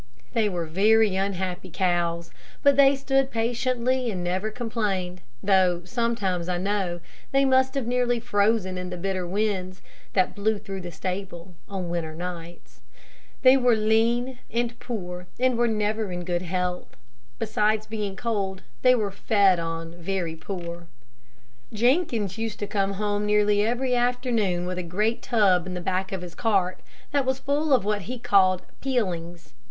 [0.33, 2.31] They were very unhappy cows,
[2.63, 8.19] but they stood patiently and never complained, though sometimes I know they must have nearly
[8.19, 9.83] frozen in the bitter winds
[10.13, 12.81] that blew through the stable on winter nights.
[13.43, 16.97] They were lean and poor, and were never in good health.
[17.37, 20.87] Besides being cold they were fed on very poor
[21.69, 21.73] food.
[21.73, 26.11] Jenkins used to come home nearly every afternoon with a great tub in the back
[26.11, 26.79] of his cart
[27.11, 29.53] that was full of what he called "peelings."